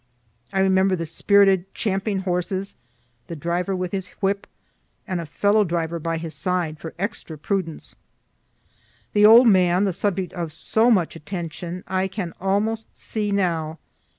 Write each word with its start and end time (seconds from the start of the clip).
I 0.51 0.61
remember 0.61 0.95
the 0.95 1.05
spirited, 1.05 1.71
champing 1.75 2.21
horses, 2.21 2.73
the 3.27 3.35
driver 3.35 3.75
with 3.75 3.91
his 3.91 4.07
whip, 4.19 4.47
and 5.07 5.21
a 5.21 5.27
fellow 5.27 5.63
driver 5.63 5.99
by 5.99 6.17
his 6.17 6.33
side, 6.33 6.79
for 6.79 6.95
extra 6.97 7.37
prudence. 7.37 7.93
The 9.13 9.27
old 9.27 9.47
man, 9.47 9.83
the 9.83 9.93
subject 9.93 10.33
of 10.33 10.51
so 10.51 10.89
much 10.89 11.15
attention, 11.15 11.83
I 11.87 12.07
can 12.07 12.33
almost 12.39 12.97
see 12.97 13.31
now. 13.31 13.77